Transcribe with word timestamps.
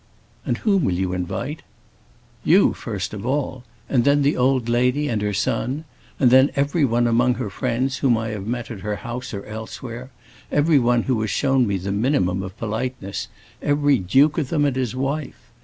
"And 0.47 0.57
whom 0.57 0.83
will 0.83 0.95
you 0.95 1.13
invite?" 1.13 1.61
"You, 2.43 2.73
first 2.73 3.13
of 3.13 3.23
all. 3.23 3.63
And 3.87 4.03
then 4.03 4.23
the 4.23 4.35
old 4.35 4.67
lady 4.67 5.07
and 5.07 5.21
her 5.21 5.31
son. 5.31 5.85
And 6.19 6.31
then 6.31 6.49
everyone 6.55 7.05
among 7.05 7.35
her 7.35 7.51
friends 7.51 7.97
whom 7.97 8.17
I 8.17 8.29
have 8.29 8.47
met 8.47 8.71
at 8.71 8.79
her 8.79 8.95
house 8.95 9.31
or 9.31 9.45
elsewhere, 9.45 10.09
everyone 10.51 11.03
who 11.03 11.21
has 11.21 11.29
shown 11.29 11.67
me 11.67 11.77
the 11.77 11.91
minimum 11.91 12.41
of 12.41 12.57
politeness, 12.57 13.27
every 13.61 13.99
duke 13.99 14.39
of 14.39 14.49
them 14.49 14.65
and 14.65 14.75
his 14.75 14.95
wife. 14.95 15.51